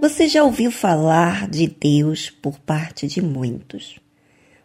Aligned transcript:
Você 0.00 0.28
já 0.28 0.44
ouviu 0.44 0.70
falar 0.70 1.48
de 1.48 1.66
Deus 1.66 2.30
por 2.30 2.58
parte 2.60 3.06
de 3.06 3.20
muitos, 3.20 3.98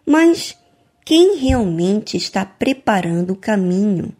mas 0.05 0.55
quem 1.03 1.37
realmente 1.37 2.15
está 2.15 2.45
preparando 2.45 3.31
o 3.31 3.35
caminho 3.35 4.15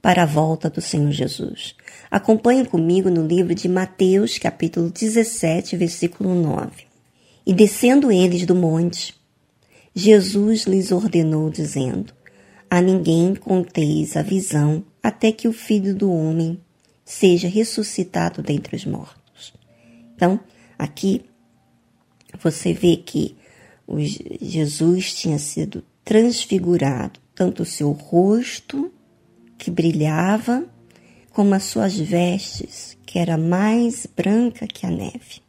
para 0.00 0.22
a 0.22 0.26
volta 0.26 0.70
do 0.70 0.80
Senhor 0.80 1.12
Jesus? 1.12 1.74
Acompanhe 2.10 2.64
comigo 2.64 3.10
no 3.10 3.26
livro 3.26 3.54
de 3.54 3.68
Mateus, 3.68 4.38
capítulo 4.38 4.90
17, 4.90 5.76
versículo 5.76 6.34
9. 6.34 6.84
E 7.46 7.52
descendo 7.52 8.10
eles 8.10 8.46
do 8.46 8.54
monte, 8.54 9.14
Jesus 9.94 10.64
lhes 10.64 10.90
ordenou, 10.90 11.50
dizendo: 11.50 12.14
A 12.70 12.80
ninguém 12.80 13.34
conteis 13.34 14.16
a 14.16 14.22
visão 14.22 14.84
até 15.02 15.32
que 15.32 15.48
o 15.48 15.52
filho 15.52 15.94
do 15.94 16.10
homem 16.10 16.58
seja 17.04 17.48
ressuscitado 17.48 18.42
dentre 18.42 18.76
os 18.76 18.84
mortos. 18.84 19.19
Então, 20.20 20.38
aqui 20.78 21.22
você 22.38 22.74
vê 22.74 22.94
que 22.94 23.34
Jesus 24.42 25.14
tinha 25.14 25.38
sido 25.38 25.82
transfigurado, 26.04 27.18
tanto 27.34 27.62
o 27.62 27.66
seu 27.66 27.90
rosto, 27.92 28.92
que 29.56 29.70
brilhava, 29.70 30.66
como 31.32 31.54
as 31.54 31.64
suas 31.64 31.98
vestes, 31.98 32.98
que 33.06 33.18
era 33.18 33.38
mais 33.38 34.06
branca 34.14 34.66
que 34.66 34.84
a 34.84 34.90
neve. 34.90 35.40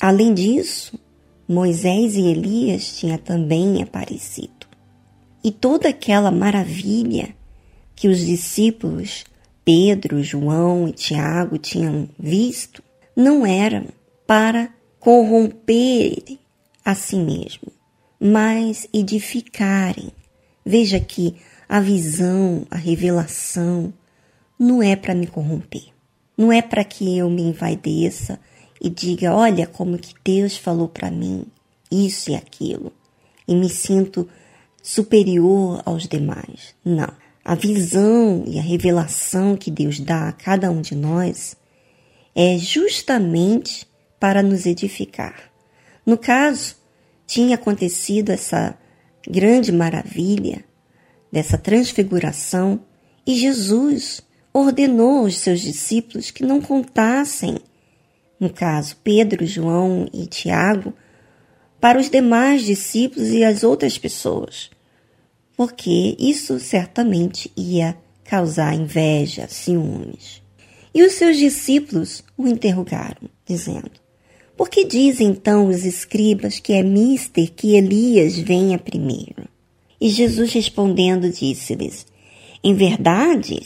Além 0.00 0.34
disso, 0.34 0.98
Moisés 1.46 2.16
e 2.16 2.22
Elias 2.22 2.98
tinham 2.98 3.18
também 3.18 3.80
aparecido. 3.80 4.66
E 5.44 5.52
toda 5.52 5.88
aquela 5.88 6.32
maravilha 6.32 7.32
que 7.94 8.08
os 8.08 8.18
discípulos 8.18 9.24
Pedro, 9.64 10.20
João 10.20 10.88
e 10.88 10.92
Tiago 10.92 11.58
tinham 11.58 12.08
visto 12.18 12.82
não 13.16 13.46
eram 13.46 13.86
para 14.26 14.72
corromper 14.98 16.38
a 16.84 16.94
si 16.94 17.16
mesmo, 17.16 17.72
mas 18.18 18.88
edificarem. 18.92 20.10
Veja 20.64 20.98
que 20.98 21.36
a 21.68 21.80
visão, 21.80 22.66
a 22.70 22.76
revelação, 22.76 23.92
não 24.58 24.82
é 24.82 24.96
para 24.96 25.14
me 25.14 25.26
corromper. 25.26 25.92
Não 26.36 26.50
é 26.50 26.60
para 26.60 26.84
que 26.84 27.16
eu 27.16 27.30
me 27.30 27.42
envaideça 27.42 28.40
e 28.80 28.90
diga, 28.90 29.34
olha 29.34 29.66
como 29.66 29.98
que 29.98 30.14
Deus 30.24 30.56
falou 30.56 30.88
para 30.88 31.10
mim 31.10 31.46
isso 31.90 32.30
e 32.30 32.34
aquilo, 32.34 32.92
e 33.46 33.54
me 33.54 33.68
sinto 33.68 34.28
superior 34.82 35.80
aos 35.84 36.08
demais. 36.08 36.74
Não. 36.84 37.12
A 37.44 37.54
visão 37.54 38.42
e 38.46 38.58
a 38.58 38.62
revelação 38.62 39.56
que 39.56 39.70
Deus 39.70 40.00
dá 40.00 40.28
a 40.28 40.32
cada 40.32 40.70
um 40.70 40.80
de 40.80 40.94
nós 40.94 41.56
é 42.34 42.58
justamente 42.58 43.86
para 44.18 44.42
nos 44.42 44.66
edificar. 44.66 45.52
No 46.04 46.18
caso, 46.18 46.76
tinha 47.26 47.54
acontecido 47.54 48.30
essa 48.30 48.76
grande 49.26 49.72
maravilha 49.72 50.64
dessa 51.32 51.56
transfiguração 51.56 52.80
e 53.26 53.34
Jesus 53.34 54.22
ordenou 54.52 55.24
aos 55.24 55.38
seus 55.38 55.60
discípulos 55.60 56.30
que 56.30 56.44
não 56.44 56.60
contassem, 56.60 57.58
no 58.38 58.50
caso 58.50 58.96
Pedro, 59.02 59.44
João 59.44 60.08
e 60.12 60.26
Tiago, 60.26 60.92
para 61.80 61.98
os 61.98 62.08
demais 62.08 62.62
discípulos 62.64 63.30
e 63.30 63.42
as 63.44 63.64
outras 63.64 63.98
pessoas, 63.98 64.70
porque 65.56 66.16
isso 66.18 66.58
certamente 66.60 67.50
ia 67.56 67.96
causar 68.24 68.74
inveja, 68.74 69.48
ciúmes. 69.48 70.43
E 70.94 71.02
os 71.02 71.14
seus 71.14 71.36
discípulos 71.36 72.22
o 72.38 72.46
interrogaram, 72.46 73.28
dizendo: 73.44 73.90
Por 74.56 74.68
que 74.68 74.84
dizem 74.84 75.28
então 75.28 75.66
os 75.66 75.84
escribas 75.84 76.60
que 76.60 76.72
é 76.72 76.82
mister 76.82 77.50
que 77.50 77.74
Elias 77.74 78.38
venha 78.38 78.78
primeiro? 78.78 79.48
E 80.00 80.08
Jesus 80.08 80.52
respondendo 80.52 81.28
disse-lhes: 81.30 82.06
Em 82.62 82.74
verdade, 82.74 83.60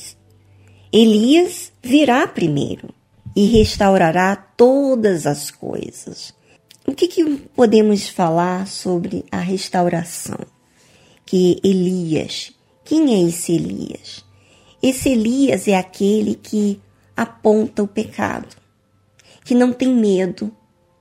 Elias 0.90 1.70
virá 1.82 2.26
primeiro 2.26 2.88
e 3.36 3.46
restaurará 3.46 4.34
todas 4.34 5.26
as 5.26 5.50
coisas. 5.50 6.32
O 6.86 6.94
que, 6.94 7.06
que 7.06 7.24
podemos 7.54 8.08
falar 8.08 8.66
sobre 8.66 9.24
a 9.30 9.38
restauração? 9.38 10.38
Que 11.26 11.60
Elias, 11.62 12.52
quem 12.86 13.14
é 13.14 13.28
esse 13.28 13.52
Elias? 13.52 14.24
Esse 14.82 15.10
Elias 15.10 15.68
é 15.68 15.76
aquele 15.76 16.34
que 16.34 16.80
aponta 17.18 17.82
o 17.82 17.88
pecado, 17.88 18.56
que 19.44 19.52
não 19.52 19.72
tem 19.72 19.92
medo 19.92 20.54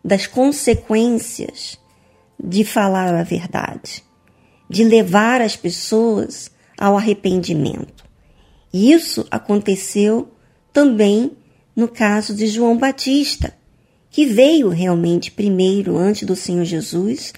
das 0.03 0.25
consequências 0.25 1.79
de 2.43 2.65
falar 2.65 3.13
a 3.13 3.21
verdade, 3.21 4.03
de 4.67 4.83
levar 4.83 5.41
as 5.41 5.55
pessoas 5.55 6.49
ao 6.75 6.97
arrependimento. 6.97 8.03
E 8.73 8.91
isso 8.91 9.27
aconteceu 9.29 10.27
também 10.73 11.37
no 11.75 11.87
caso 11.87 12.33
de 12.33 12.47
João 12.47 12.75
Batista, 12.75 13.53
que 14.09 14.25
veio 14.25 14.69
realmente 14.69 15.29
primeiro 15.29 15.97
antes 15.97 16.23
do 16.23 16.35
Senhor 16.35 16.65
Jesus 16.65 17.31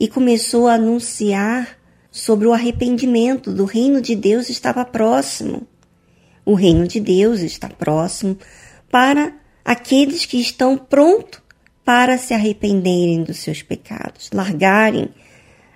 e 0.00 0.08
começou 0.08 0.66
a 0.66 0.74
anunciar 0.74 1.78
sobre 2.10 2.48
o 2.48 2.52
arrependimento 2.52 3.52
do 3.52 3.64
reino 3.64 4.00
de 4.00 4.16
Deus 4.16 4.50
estava 4.50 4.84
próximo. 4.84 5.64
O 6.50 6.54
reino 6.54 6.84
de 6.84 6.98
Deus 6.98 7.42
está 7.42 7.68
próximo 7.68 8.36
para 8.90 9.32
aqueles 9.64 10.26
que 10.26 10.36
estão 10.36 10.76
prontos 10.76 11.40
para 11.84 12.18
se 12.18 12.34
arrependerem 12.34 13.22
dos 13.22 13.38
seus 13.38 13.62
pecados, 13.62 14.30
largarem 14.34 15.10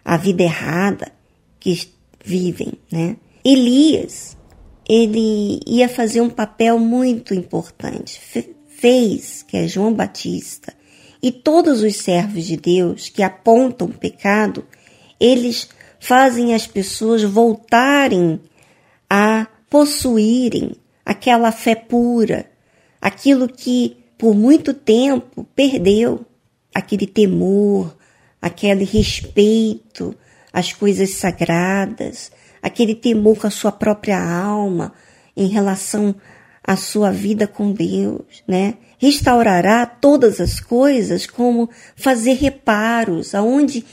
a 0.05 0.17
vida 0.17 0.43
errada 0.43 1.13
que 1.61 1.93
vivem, 2.25 2.73
né? 2.91 3.17
Elias, 3.45 4.37
ele 4.89 5.61
ia 5.65 5.89
fazer 5.89 6.21
um 6.21 6.29
papel 6.29 6.77
muito 6.81 7.33
importante. 7.35 8.21
Fez, 8.67 9.45
que 9.45 9.57
é 9.57 9.69
João 9.69 9.95
Batista, 9.95 10.75
e 11.23 11.31
todos 11.31 11.85
os 11.85 11.99
servos 11.99 12.45
de 12.45 12.57
Deus 12.57 13.09
que 13.09 13.23
apontam 13.23 13.87
o 13.87 13.97
pecado, 13.97 14.67
eles 15.21 15.69
fazem 16.01 16.53
as 16.53 16.67
pessoas 16.67 17.23
voltarem 17.23 18.41
a 19.09 19.47
possuírem 19.75 20.77
aquela 21.05 21.51
fé 21.51 21.75
pura, 21.75 22.47
aquilo 23.01 23.49
que 23.49 23.97
por 24.17 24.33
muito 24.33 24.73
tempo 24.73 25.43
perdeu, 25.53 26.25
aquele 26.73 27.09
temor, 27.09 27.97
aquele 28.41 28.85
respeito 28.85 30.15
às 30.53 30.73
coisas 30.73 31.11
sagradas, 31.15 32.31
aquele 32.63 32.95
temor 32.95 33.37
com 33.37 33.49
a 33.49 33.51
sua 33.51 33.73
própria 33.73 34.23
alma 34.25 34.93
em 35.37 35.49
relação 35.49 36.15
à 36.63 36.77
sua 36.77 37.11
vida 37.11 37.49
com 37.49 37.73
Deus, 37.73 38.45
né? 38.47 38.75
Restaurará 38.97 39.85
todas 39.87 40.41
as 40.41 40.61
coisas 40.61 41.27
como 41.27 41.69
fazer 41.97 42.35
reparos 42.35 43.35
aonde, 43.35 43.85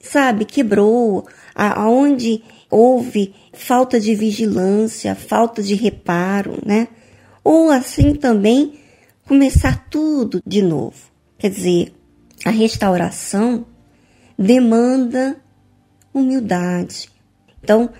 sabe, 0.00 0.44
quebrou, 0.44 1.26
aonde 1.54 2.42
houve 2.70 3.34
falta 3.52 3.98
de 3.98 4.14
vigilância, 4.14 5.14
falta 5.14 5.62
de 5.62 5.74
reparo, 5.74 6.58
né? 6.64 6.88
Ou 7.42 7.70
assim 7.70 8.14
também 8.14 8.74
começar 9.26 9.88
tudo 9.90 10.42
de 10.46 10.62
novo. 10.62 11.10
Quer 11.38 11.50
dizer, 11.50 11.92
a 12.44 12.50
restauração 12.50 13.66
demanda 14.38 15.36
humildade. 16.12 17.08
Então, 17.62 17.90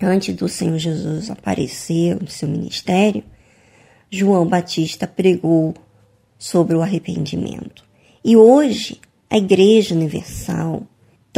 antes 0.00 0.34
do 0.34 0.48
Senhor 0.48 0.78
Jesus 0.78 1.30
aparecer 1.30 2.20
no 2.20 2.28
seu 2.28 2.48
ministério, 2.48 3.24
João 4.10 4.46
Batista 4.46 5.06
pregou 5.06 5.74
sobre 6.38 6.76
o 6.76 6.82
arrependimento. 6.82 7.84
E 8.24 8.36
hoje, 8.36 9.00
a 9.28 9.36
Igreja 9.36 9.94
Universal, 9.94 10.86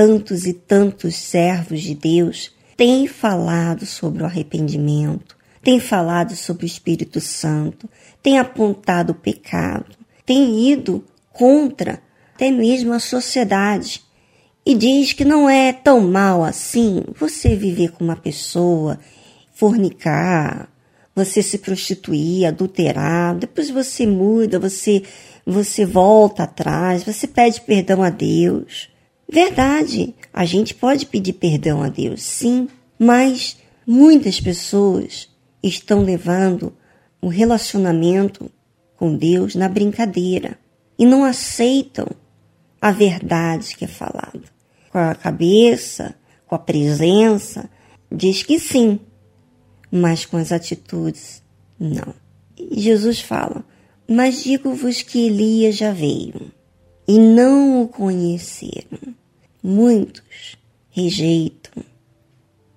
tantos 0.00 0.46
e 0.46 0.54
tantos 0.54 1.14
servos 1.14 1.82
de 1.82 1.94
Deus 1.94 2.50
tem 2.74 3.06
falado 3.06 3.84
sobre 3.84 4.22
o 4.22 4.24
arrependimento, 4.24 5.36
tem 5.62 5.78
falado 5.78 6.34
sobre 6.34 6.64
o 6.64 6.66
Espírito 6.66 7.20
Santo, 7.20 7.86
tem 8.22 8.38
apontado 8.38 9.12
o 9.12 9.14
pecado, 9.14 9.94
tem 10.24 10.70
ido 10.70 11.04
contra 11.30 12.00
até 12.34 12.50
mesmo 12.50 12.94
a 12.94 12.98
sociedade 12.98 14.02
e 14.64 14.74
diz 14.74 15.12
que 15.12 15.22
não 15.22 15.50
é 15.50 15.70
tão 15.70 16.00
mal 16.00 16.42
assim 16.42 17.04
você 17.14 17.54
viver 17.54 17.92
com 17.92 18.02
uma 18.02 18.16
pessoa, 18.16 18.98
fornicar, 19.52 20.70
você 21.14 21.42
se 21.42 21.58
prostituir, 21.58 22.46
adulterar, 22.46 23.36
depois 23.36 23.68
você 23.68 24.06
muda, 24.06 24.58
você 24.58 25.02
você 25.44 25.84
volta 25.84 26.44
atrás, 26.44 27.04
você 27.04 27.26
pede 27.26 27.60
perdão 27.60 28.02
a 28.02 28.08
Deus. 28.08 28.89
Verdade, 29.32 30.12
a 30.32 30.44
gente 30.44 30.74
pode 30.74 31.06
pedir 31.06 31.34
perdão 31.34 31.84
a 31.84 31.88
Deus, 31.88 32.20
sim, 32.20 32.68
mas 32.98 33.56
muitas 33.86 34.40
pessoas 34.40 35.28
estão 35.62 36.02
levando 36.02 36.74
o 37.22 37.28
relacionamento 37.28 38.50
com 38.96 39.16
Deus 39.16 39.54
na 39.54 39.68
brincadeira 39.68 40.58
e 40.98 41.06
não 41.06 41.24
aceitam 41.24 42.08
a 42.80 42.90
verdade 42.90 43.76
que 43.76 43.84
é 43.84 43.88
falada. 43.88 44.42
Com 44.90 44.98
a 44.98 45.14
cabeça, 45.14 46.14
com 46.44 46.56
a 46.56 46.58
presença, 46.58 47.70
diz 48.10 48.42
que 48.42 48.58
sim, 48.58 48.98
mas 49.92 50.26
com 50.26 50.38
as 50.38 50.50
atitudes, 50.50 51.40
não. 51.78 52.14
E 52.58 52.80
Jesus 52.80 53.20
fala: 53.20 53.64
Mas 54.08 54.42
digo-vos 54.42 55.02
que 55.02 55.26
Elias 55.26 55.76
já 55.76 55.92
veio 55.92 56.50
e 57.06 57.18
não 57.18 57.82
o 57.82 57.88
conheceram. 57.88 59.19
Muitos 59.62 60.56
rejeitam, 60.90 61.84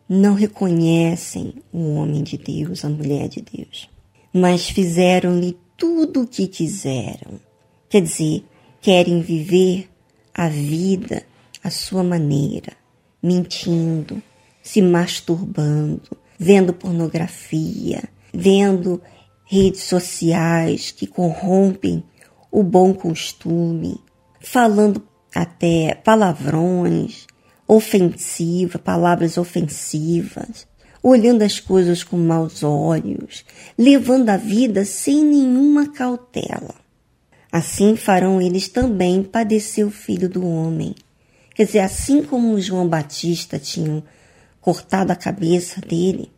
não 0.08 0.34
reconhecem 0.34 1.56
o 1.72 1.96
homem 1.96 2.24
de 2.24 2.38
Deus, 2.38 2.84
a 2.84 2.90
mulher 2.90 3.30
de 3.30 3.42
Deus, 3.42 3.90
mas 4.34 4.70
fizeram-lhe 4.70 5.58
tudo 5.78 6.22
o 6.22 6.28
que 6.28 6.48
quiseram. 6.48 7.40
Quer 7.90 8.02
dizer, 8.02 8.44
querem 8.82 9.22
viver 9.22 9.90
a 10.34 10.50
vida 10.50 11.24
à 11.64 11.70
sua 11.70 12.04
maneira, 12.04 12.74
mentindo, 13.22 14.22
se 14.62 14.82
masturbando, 14.82 16.18
vendo 16.38 16.74
pornografia, 16.74 18.04
vendo 18.34 19.02
redes 19.46 19.84
sociais 19.84 20.92
que 20.92 21.08
corrompem 21.08 22.04
o 22.52 22.62
bom 22.62 22.94
costume, 22.94 24.00
falando 24.40 25.02
até 25.34 25.96
palavrões, 25.96 27.26
ofensiva, 27.68 28.78
palavras 28.78 29.38
ofensivas, 29.38 30.68
olhando 31.02 31.42
as 31.42 31.60
coisas 31.60 32.04
com 32.04 32.18
maus 32.18 32.64
olhos, 32.64 33.44
levando 33.78 34.30
a 34.30 34.38
vida 34.38 34.86
sem 34.86 35.24
nenhuma 35.24 35.92
cautela. 35.92 36.76
Assim 37.52 37.96
farão 37.96 38.42
eles 38.42 38.68
também 38.68 39.22
padecer 39.22 39.86
o 39.86 39.92
filho 39.92 40.30
do 40.30 40.46
homem. 40.46 40.96
Quer 41.54 41.66
dizer, 41.66 41.80
assim 41.80 42.24
como 42.24 42.60
João 42.60 42.88
Batista 42.88 43.60
tinham 43.60 44.04
cortado 44.60 45.12
a 45.12 45.16
cabeça 45.16 45.82
dele, 45.82 46.32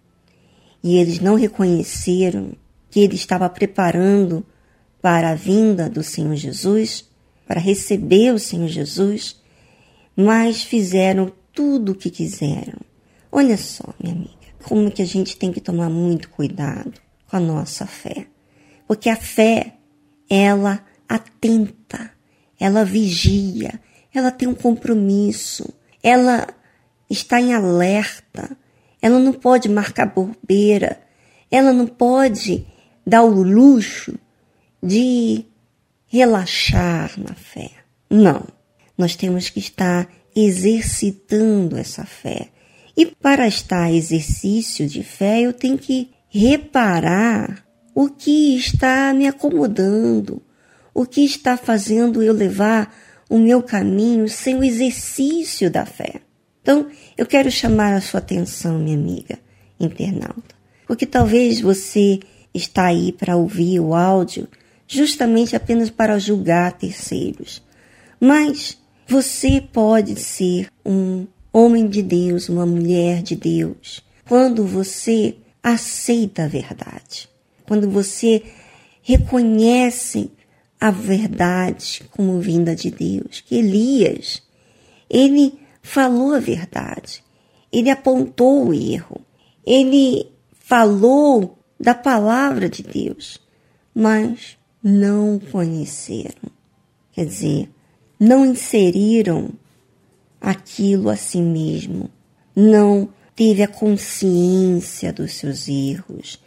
e 0.83 0.97
eles 0.97 1.19
não 1.19 1.35
reconheceram 1.35 2.53
que 2.89 2.99
ele 2.99 3.15
estava 3.15 3.49
preparando 3.49 4.45
para 5.01 5.31
a 5.31 5.35
vinda 5.35 5.89
do 5.89 6.03
Senhor 6.03 6.35
Jesus, 6.35 7.05
para 7.45 7.59
receber 7.59 8.33
o 8.33 8.39
Senhor 8.39 8.67
Jesus, 8.67 9.41
mas 10.15 10.63
fizeram 10.63 11.31
tudo 11.53 11.91
o 11.91 11.95
que 11.95 12.09
quiseram. 12.09 12.79
Olha 13.31 13.57
só, 13.57 13.93
minha 14.01 14.15
amiga, 14.15 14.33
como 14.63 14.91
que 14.91 15.01
a 15.01 15.05
gente 15.05 15.37
tem 15.37 15.51
que 15.51 15.61
tomar 15.61 15.89
muito 15.89 16.29
cuidado 16.29 16.93
com 17.27 17.37
a 17.37 17.39
nossa 17.39 17.85
fé. 17.85 18.27
Porque 18.87 19.09
a 19.09 19.15
fé, 19.15 19.73
ela 20.29 20.83
atenta, 21.07 22.11
ela 22.59 22.83
vigia, 22.83 23.79
ela 24.13 24.31
tem 24.31 24.47
um 24.47 24.55
compromisso, 24.55 25.73
ela 26.01 26.47
está 27.09 27.39
em 27.39 27.53
alerta, 27.53 28.57
ela 29.01 29.19
não 29.19 29.33
pode 29.33 29.69
marcar 29.69 30.07
bobeira, 30.07 30.99
ela 31.51 31.71
não 31.71 31.85
pode 31.85 32.65
dar 33.05 33.23
o 33.23 33.43
luxo 33.43 34.17
de 34.81 35.45
relaxar 36.15 37.11
na 37.17 37.35
fé. 37.35 37.71
Não. 38.09 38.43
Nós 38.97 39.15
temos 39.17 39.49
que 39.49 39.59
estar 39.59 40.07
exercitando 40.33 41.77
essa 41.77 42.05
fé. 42.05 42.49
E 42.95 43.05
para 43.05 43.45
estar 43.47 43.91
exercício 43.91 44.87
de 44.87 45.03
fé, 45.03 45.41
eu 45.41 45.51
tenho 45.51 45.77
que 45.77 46.09
reparar 46.29 47.65
o 47.93 48.07
que 48.09 48.55
está 48.55 49.13
me 49.13 49.27
acomodando, 49.27 50.41
o 50.93 51.05
que 51.05 51.25
está 51.25 51.57
fazendo 51.57 52.23
eu 52.23 52.33
levar 52.33 52.95
o 53.29 53.37
meu 53.37 53.61
caminho 53.61 54.29
sem 54.29 54.55
o 54.55 54.63
exercício 54.63 55.69
da 55.69 55.85
fé. 55.85 56.21
Então, 56.61 56.87
eu 57.17 57.25
quero 57.25 57.51
chamar 57.51 57.93
a 57.93 58.01
sua 58.01 58.19
atenção, 58.19 58.79
minha 58.79 58.97
amiga 58.97 59.37
internauta, 59.77 60.55
porque 60.87 61.05
talvez 61.05 61.59
você 61.59 62.19
está 62.53 62.85
aí 62.85 63.11
para 63.11 63.35
ouvir 63.35 63.81
o 63.81 63.93
áudio 63.93 64.47
justamente 64.87 65.55
apenas 65.55 65.89
para 65.89 66.19
julgar 66.19 66.73
terceiros. 66.73 67.61
Mas 68.19 68.77
você 69.07 69.61
pode 69.61 70.15
ser 70.19 70.69
um 70.85 71.27
homem 71.51 71.87
de 71.87 72.01
Deus, 72.01 72.49
uma 72.49 72.65
mulher 72.65 73.21
de 73.21 73.35
Deus, 73.35 74.03
quando 74.27 74.65
você 74.65 75.35
aceita 75.63 76.43
a 76.43 76.47
verdade, 76.47 77.29
quando 77.67 77.89
você 77.89 78.43
reconhece 79.01 80.31
a 80.79 80.91
verdade 80.91 82.03
como 82.11 82.39
vinda 82.39 82.75
de 82.75 82.91
Deus, 82.91 83.41
que 83.41 83.55
Elias, 83.55 84.43
ele 85.09 85.59
falou 85.81 86.33
a 86.33 86.39
verdade, 86.39 87.23
ele 87.71 87.89
apontou 87.89 88.67
o 88.67 88.73
erro, 88.73 89.21
ele 89.65 90.31
falou 90.51 91.57
da 91.79 91.93
palavra 91.93 92.67
de 92.67 92.83
Deus, 92.83 93.39
mas 93.93 94.57
não 94.87 95.39
conheceram. 95.39 96.51
Quer 97.11 97.25
dizer, 97.25 97.71
não 98.19 98.45
inseriram 98.45 99.49
aquilo 100.39 101.09
a 101.09 101.15
si 101.15 101.39
mesmo, 101.41 102.11
não 102.55 103.09
teve 103.35 103.63
a 103.63 103.67
consciência 103.67 105.11
dos 105.11 105.33
seus 105.33 105.67
erros, 105.67 106.39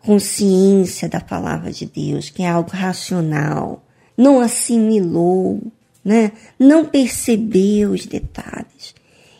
consciência 0.00 1.08
da 1.08 1.20
palavra 1.20 1.70
de 1.70 1.86
Deus, 1.86 2.28
que 2.28 2.42
é 2.42 2.48
algo 2.48 2.70
racional, 2.70 3.84
não 4.16 4.40
assimilou, 4.40 5.62
né? 6.04 6.32
não 6.58 6.84
percebeu 6.84 7.92
os 7.92 8.04
detalhes. 8.04 8.96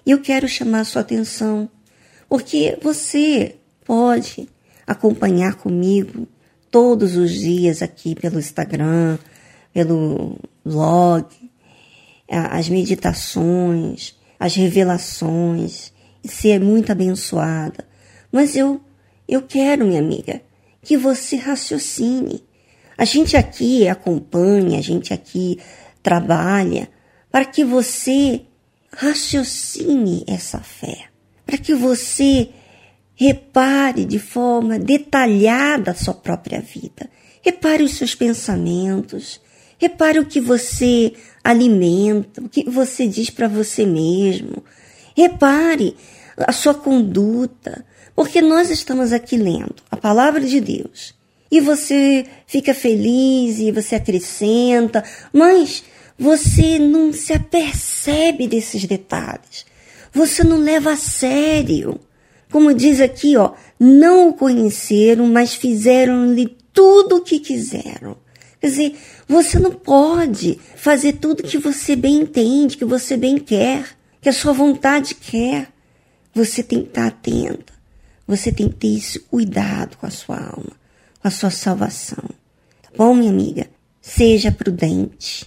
E 0.06 0.12
eu 0.12 0.20
quero 0.20 0.46
chamar 0.46 0.80
a 0.80 0.84
sua 0.84 1.02
atenção, 1.02 1.68
porque 2.28 2.78
você 2.80 3.56
pode 3.84 4.48
acompanhar 4.86 5.56
comigo 5.56 6.28
todos 6.70 7.16
os 7.16 7.32
dias 7.32 7.82
aqui 7.82 8.14
pelo 8.14 8.38
Instagram, 8.38 9.18
pelo 9.72 10.38
blog, 10.64 11.26
as 12.28 12.68
meditações, 12.68 14.14
as 14.38 14.54
revelações, 14.54 15.92
e 16.22 16.28
ser 16.28 16.60
muito 16.60 16.92
abençoada. 16.92 17.84
Mas 18.30 18.54
eu, 18.56 18.80
eu 19.28 19.42
quero, 19.42 19.86
minha 19.86 20.00
amiga, 20.00 20.40
que 20.82 20.96
você 20.96 21.36
raciocine. 21.36 22.44
A 22.96 23.04
gente 23.04 23.36
aqui 23.36 23.88
acompanha, 23.88 24.78
a 24.78 24.82
gente 24.82 25.12
aqui 25.12 25.58
trabalha 26.02 26.88
para 27.30 27.44
que 27.44 27.64
você 27.64 28.42
raciocine 28.92 30.24
essa 30.26 30.58
fé, 30.58 31.06
para 31.46 31.56
que 31.56 31.74
você 31.74 32.50
repare 33.20 34.06
de 34.06 34.18
forma 34.18 34.78
detalhada 34.78 35.90
a 35.90 35.94
sua 35.94 36.14
própria 36.14 36.58
vida. 36.58 37.10
Repare 37.42 37.82
os 37.82 37.92
seus 37.92 38.14
pensamentos, 38.14 39.38
repare 39.78 40.18
o 40.18 40.24
que 40.24 40.40
você 40.40 41.12
alimenta, 41.44 42.40
o 42.40 42.48
que 42.48 42.64
você 42.64 43.06
diz 43.06 43.28
para 43.28 43.46
você 43.46 43.84
mesmo. 43.84 44.64
Repare 45.14 45.94
a 46.34 46.50
sua 46.50 46.72
conduta, 46.72 47.84
porque 48.16 48.40
nós 48.40 48.70
estamos 48.70 49.12
aqui 49.12 49.36
lendo 49.36 49.76
a 49.90 49.98
palavra 49.98 50.40
de 50.40 50.58
Deus. 50.58 51.14
E 51.50 51.60
você 51.60 52.24
fica 52.46 52.72
feliz 52.72 53.58
e 53.58 53.70
você 53.70 53.96
acrescenta, 53.96 55.04
mas 55.30 55.84
você 56.18 56.78
não 56.78 57.12
se 57.12 57.34
apercebe 57.34 58.48
desses 58.48 58.86
detalhes. 58.86 59.66
Você 60.10 60.42
não 60.42 60.56
leva 60.56 60.92
a 60.92 60.96
sério. 60.96 62.00
Como 62.50 62.74
diz 62.74 63.00
aqui, 63.00 63.36
ó, 63.36 63.52
não 63.78 64.28
o 64.28 64.34
conheceram, 64.34 65.26
mas 65.26 65.54
fizeram-lhe 65.54 66.56
tudo 66.72 67.16
o 67.16 67.22
que 67.22 67.38
quiseram. 67.38 68.16
Quer 68.60 68.66
dizer, 68.66 68.98
você 69.26 69.58
não 69.58 69.72
pode 69.72 70.58
fazer 70.76 71.14
tudo 71.14 71.44
que 71.44 71.56
você 71.56 71.94
bem 71.94 72.22
entende, 72.22 72.76
que 72.76 72.84
você 72.84 73.16
bem 73.16 73.38
quer, 73.38 73.96
que 74.20 74.28
a 74.28 74.32
sua 74.32 74.52
vontade 74.52 75.14
quer. 75.14 75.68
Você 76.34 76.62
tem 76.62 76.82
que 76.82 76.88
estar 76.88 77.06
atenta. 77.06 77.72
Você 78.26 78.52
tem 78.52 78.68
que 78.68 78.76
ter 78.76 78.96
esse 78.96 79.18
cuidado 79.20 79.96
com 79.96 80.06
a 80.06 80.10
sua 80.10 80.36
alma, 80.36 80.72
com 81.20 81.28
a 81.28 81.30
sua 81.30 81.50
salvação. 81.50 82.24
Tá 82.82 82.90
bom, 82.96 83.14
minha 83.14 83.30
amiga? 83.30 83.68
Seja 84.02 84.52
prudente 84.52 85.46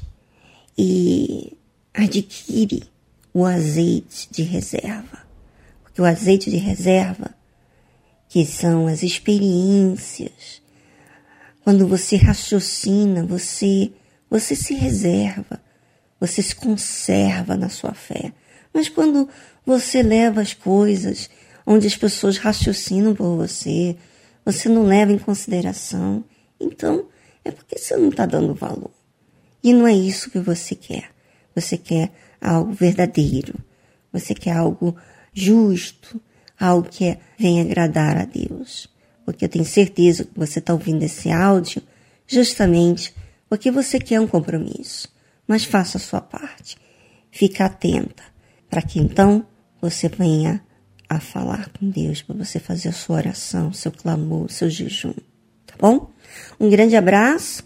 e 0.77 1.53
adquire 1.93 2.83
o 3.33 3.45
azeite 3.45 4.27
de 4.31 4.43
reserva 4.43 5.22
que 5.93 6.01
o 6.01 6.05
azeite 6.05 6.49
de 6.49 6.57
reserva, 6.57 7.35
que 8.27 8.45
são 8.45 8.87
as 8.87 9.03
experiências, 9.03 10.61
quando 11.63 11.87
você 11.87 12.15
raciocina, 12.17 13.25
você 13.25 13.91
você 14.29 14.55
se 14.55 14.73
reserva, 14.73 15.61
você 16.19 16.41
se 16.41 16.55
conserva 16.55 17.55
na 17.55 17.69
sua 17.69 17.93
fé. 17.93 18.33
Mas 18.73 18.89
quando 18.89 19.29
você 19.63 20.01
leva 20.01 20.41
as 20.41 20.55
coisas 20.55 21.29
onde 21.65 21.85
as 21.85 21.95
pessoas 21.95 22.37
raciocinam 22.37 23.13
por 23.13 23.35
você, 23.37 23.95
você 24.43 24.67
não 24.67 24.83
leva 24.83 25.11
em 25.11 25.19
consideração, 25.19 26.23
então 26.59 27.07
é 27.45 27.51
porque 27.51 27.77
você 27.77 27.95
não 27.95 28.09
está 28.09 28.25
dando 28.25 28.55
valor. 28.55 28.91
E 29.63 29.71
não 29.71 29.87
é 29.87 29.93
isso 29.93 30.31
que 30.31 30.39
você 30.39 30.73
quer. 30.73 31.11
Você 31.55 31.77
quer 31.77 32.11
algo 32.41 32.73
verdadeiro. 32.73 33.53
Você 34.11 34.33
quer 34.33 34.53
algo 34.53 34.95
justo, 35.33 36.21
algo 36.59 36.87
que 36.89 37.05
é, 37.05 37.19
vem 37.37 37.61
agradar 37.61 38.17
a 38.17 38.25
Deus. 38.25 38.87
Porque 39.25 39.45
eu 39.45 39.49
tenho 39.49 39.65
certeza 39.65 40.25
que 40.25 40.37
você 40.37 40.59
está 40.59 40.73
ouvindo 40.73 41.03
esse 41.03 41.31
áudio 41.31 41.81
justamente 42.27 43.13
porque 43.49 43.71
você 43.71 43.99
quer 43.99 44.19
um 44.19 44.27
compromisso. 44.27 45.07
Mas 45.47 45.65
faça 45.65 45.97
a 45.97 46.01
sua 46.01 46.21
parte. 46.21 46.77
Fica 47.31 47.65
atenta 47.65 48.23
para 48.69 48.81
que 48.81 48.99
então 48.99 49.45
você 49.81 50.07
venha 50.07 50.63
a 51.09 51.19
falar 51.19 51.69
com 51.69 51.89
Deus, 51.89 52.21
para 52.21 52.35
você 52.35 52.59
fazer 52.59 52.89
a 52.89 52.93
sua 52.93 53.17
oração, 53.17 53.71
seu 53.71 53.91
clamor, 53.91 54.49
seu 54.49 54.69
jejum. 54.69 55.13
Tá 55.67 55.75
bom? 55.79 56.09
Um 56.59 56.69
grande 56.69 56.95
abraço. 56.95 57.63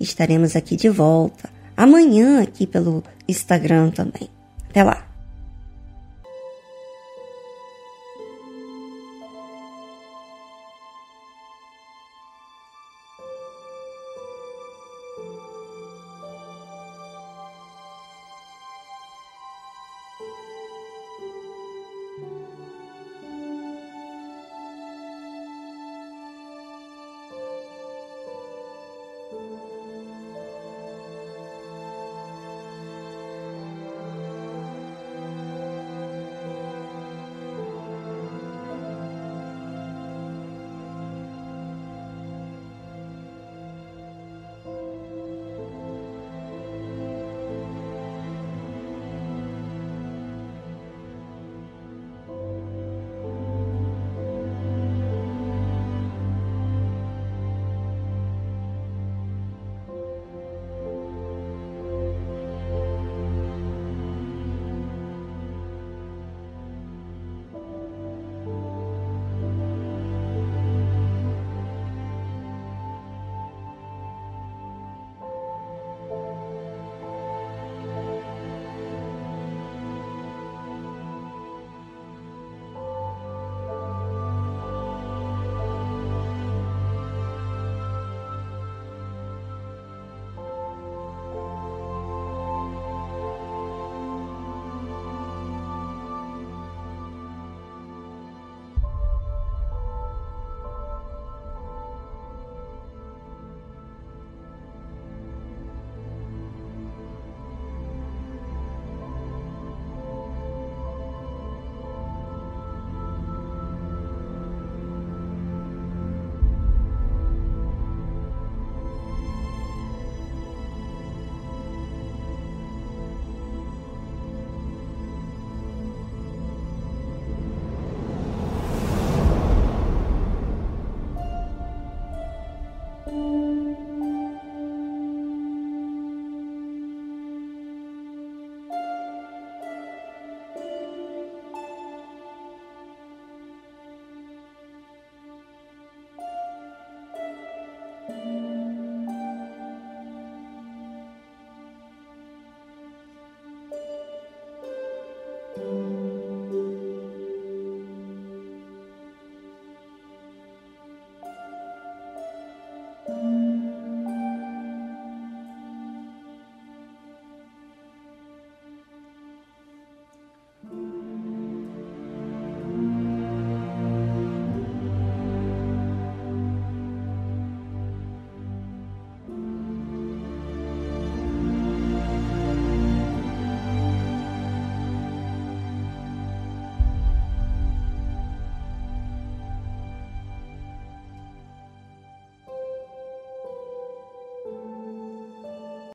Estaremos 0.00 0.56
aqui 0.56 0.76
de 0.76 0.88
volta 0.88 1.50
amanhã 1.76 2.42
aqui 2.42 2.66
pelo 2.66 3.04
Instagram 3.28 3.90
também. 3.90 4.30
Até 4.70 4.82
lá. 4.82 5.05